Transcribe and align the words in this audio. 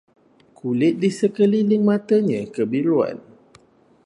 Kulit 0.57 0.93
di 1.01 1.09
sekeliling 1.17 1.83
matanya 1.89 2.39
kebiruan 2.55 3.17